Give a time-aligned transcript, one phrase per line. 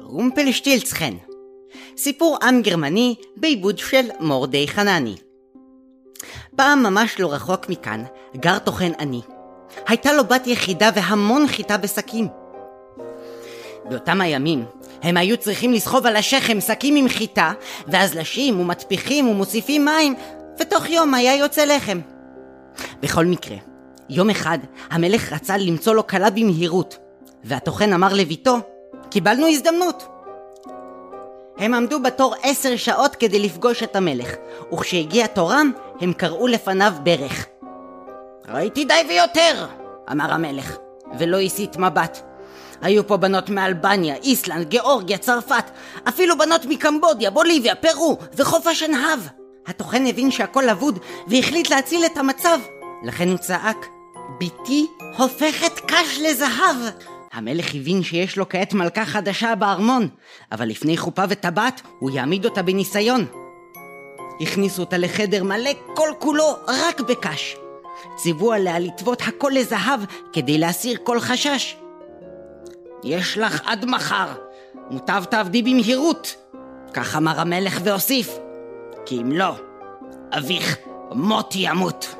[0.00, 1.14] רומפלשטילצחן
[1.96, 5.14] סיפור עם גרמני בעיבוד של מורדי חנני
[6.56, 8.04] פעם ממש לא רחוק מכאן
[8.36, 9.20] גר טוחן עני.
[9.88, 12.28] הייתה לו בת יחידה והמון חיטה בשקים.
[13.88, 14.64] באותם הימים
[15.02, 17.52] הם היו צריכים לסחוב על השכם שקים עם חיטה,
[17.88, 20.14] ואז לשים ומטפיחים ומוסיפים מים,
[20.60, 22.00] ותוך יום היה יוצא לחם.
[23.00, 23.56] בכל מקרה,
[24.10, 24.58] יום אחד
[24.90, 26.98] המלך רצה למצוא לו כלה במהירות,
[27.44, 28.58] והטוחן אמר לביתו,
[29.16, 30.06] קיבלנו הזדמנות.
[31.58, 34.34] הם עמדו בתור עשר שעות כדי לפגוש את המלך,
[34.72, 37.46] וכשהגיע תורם, הם קראו לפניו ברך.
[38.48, 39.66] ראיתי די ויותר,
[40.12, 40.76] אמר המלך,
[41.18, 42.18] ולא הסיט מבט.
[42.80, 45.70] היו פה בנות מאלבניה, איסלנד, גיאורגיה, צרפת,
[46.08, 49.20] אפילו בנות מקמבודיה, בוליביה, פרו וחוף השנהב.
[49.66, 50.98] הטוחן הבין שהכל אבוד
[51.28, 52.58] והחליט להציל את המצב.
[53.04, 53.86] לכן הוא צעק,
[54.40, 54.86] בתי
[55.18, 56.76] הופכת קש לזהב.
[57.36, 60.08] המלך הבין שיש לו כעת מלכה חדשה בארמון,
[60.52, 63.26] אבל לפני חופה וטבעת הוא יעמיד אותה בניסיון.
[64.40, 67.56] הכניסו אותה לחדר מלא כל כולו רק בקש.
[68.16, 70.00] ציוו עליה לטוות הכל לזהב
[70.32, 71.76] כדי להסיר כל חשש.
[73.04, 74.28] יש לך עד מחר,
[74.90, 76.34] מוטב תעבדי במהירות.
[76.94, 78.38] כך אמר המלך והוסיף,
[79.06, 79.54] כי אם לא,
[80.38, 80.76] אביך
[81.12, 82.14] מות ימות.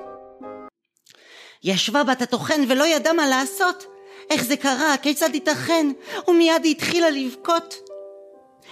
[1.65, 3.96] ישבה בת הטוחן ולא ידעה מה לעשות.
[4.31, 4.97] איך זה קרה?
[5.03, 5.87] כיצד ייתכן?
[6.29, 7.75] ומיד היא התחילה לבכות.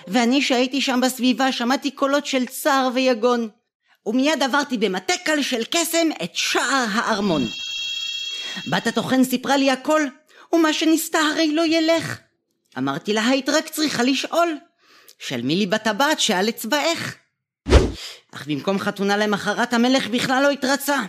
[0.08, 3.48] ואני שהייתי שם בסביבה שמעתי קולות של צער ויגון.
[4.06, 7.42] ומיד עברתי במטה קל של קסם את שער הארמון.
[8.70, 10.02] בת הטוחן סיפרה לי הכל,
[10.52, 12.18] ומה שניסתה הרי לא ילך.
[12.78, 14.56] אמרתי לה, היית רק צריכה לשאול.
[15.18, 17.16] שלמי לי בטבעת שעל אצבעך.
[18.34, 21.00] אך במקום חתונה למחרת המלך בכלל לא התרצה.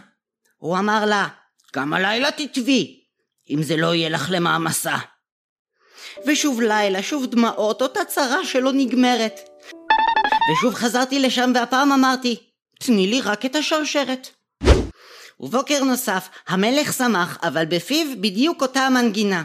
[0.58, 1.28] הוא אמר לה,
[1.76, 3.05] גם הלילה תטבי,
[3.50, 4.96] אם זה לא יהיה לך למעמסה.
[6.28, 9.40] ושוב לילה, שוב דמעות, אותה צרה שלא נגמרת.
[10.52, 12.36] ושוב חזרתי לשם והפעם אמרתי,
[12.80, 14.30] תני לי רק את השרשרת.
[15.40, 19.44] ובוקר נוסף, המלך שמח, אבל בפיו בדיוק אותה המנגינה.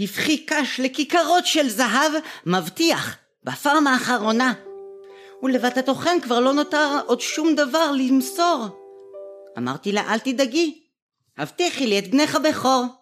[0.00, 2.12] הפחי קש לכיכרות של זהב,
[2.46, 4.52] מבטיח, בפעם האחרונה.
[5.42, 8.66] ולבת הטוחן כבר לא נותר עוד שום דבר למסור.
[9.58, 10.82] אמרתי לה, אל תדאגי,
[11.38, 13.01] הבטיחי לי את בנך הבכור.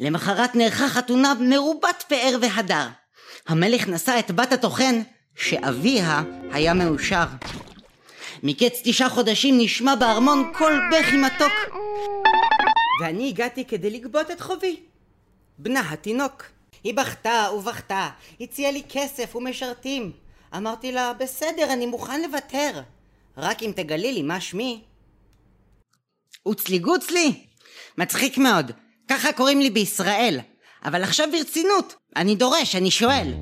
[0.00, 2.86] למחרת נערכה חתונה מרובת פאר והדר.
[3.48, 5.02] המלך נשא את בת הטוחן,
[5.36, 7.24] שאביה היה מאושר.
[8.42, 11.76] מקץ תשעה חודשים נשמע בארמון קול בכי מתוק.
[13.00, 14.80] ואני הגעתי כדי לגבות את חובי.
[15.58, 16.44] בנה התינוק.
[16.84, 18.08] היא בכתה ובכתה,
[18.40, 20.12] הציעה לי כסף ומשרתים.
[20.56, 22.80] אמרתי לה, בסדר, אני מוכן לוותר.
[23.36, 24.82] רק אם תגלי לי מה שמי.
[26.46, 27.44] אוצלי גוצלי?
[27.98, 28.72] מצחיק מאוד.
[29.14, 30.40] ככה קוראים לי בישראל.
[30.84, 31.94] אבל עכשיו ברצינות.
[32.16, 33.34] אני דורש, אני שואל.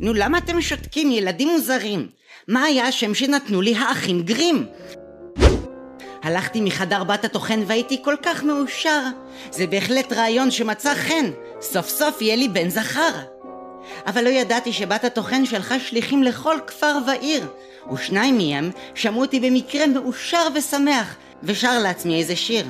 [0.00, 2.08] נו, למה אתם שותקים, ילדים מוזרים?
[2.48, 4.66] מה היה השם שנתנו לי האחים גרים?
[6.22, 9.02] הלכתי מחדר בת הטוחן והייתי כל כך מאושר.
[9.50, 11.30] זה בהחלט רעיון שמצא חן.
[11.60, 13.12] סוף סוף יהיה לי בן זכר.
[14.06, 17.46] אבל לא ידעתי שבת הטוחן שלחה שליחים לכל כפר ועיר,
[17.92, 22.66] ושניים מהם שמעו אותי במקרה מאושר ושמח, ושר לעצמי איזה שיר.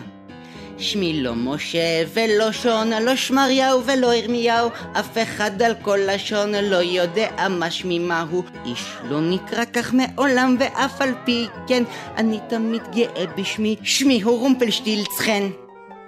[0.79, 6.77] שמי לא משה ולא שון, לא שמריהו ולא ירמיהו, אף אחד על כל לשון לא
[6.77, 8.43] יודע מה שמי מהו.
[8.65, 11.83] איש לא נקרא כך מעולם, ואף על פי כן,
[12.17, 15.51] אני תמיד גאה בשמי, שמי הוא רומפלשטילצחן.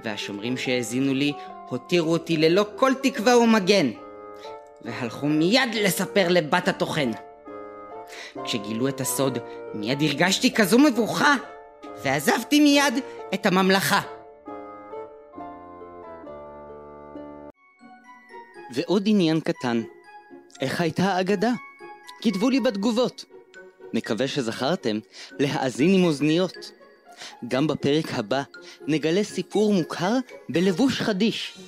[0.05, 1.33] והשומרים שהאזינו לי,
[1.69, 3.91] הותירו אותי ללא כל תקווה ומגן,
[4.83, 7.11] והלכו מיד לספר לבת הטוחן.
[8.45, 9.39] כשגילו את הסוד,
[9.75, 11.35] מיד הרגשתי כזו מבוכה,
[12.03, 12.95] ועזבתי מיד
[13.35, 14.18] את הממלכה.
[18.75, 19.83] ועוד עניין קטן,
[20.61, 21.51] איך הייתה האגדה?
[22.23, 23.25] כתבו לי בתגובות.
[23.95, 24.99] מקווה שזכרתם
[25.39, 26.73] להאזין עם אוזניות.
[27.49, 28.43] גם בפרק הבא
[28.87, 30.13] נגלה סיפור מוכר
[30.49, 31.59] בלבוש חדיש.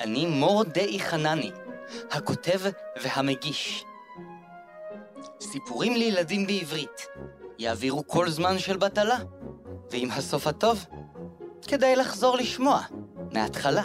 [0.00, 1.50] אני מור דאי חנני,
[2.10, 2.60] הכותב
[3.02, 3.84] והמגיש.
[5.40, 7.06] סיפורים לילדים בעברית
[7.58, 9.18] יעבירו כל זמן של בטלה,
[9.90, 10.86] ועם הסוף הטוב,
[11.66, 12.80] כדאי לחזור לשמוע
[13.32, 13.84] מההתחלה.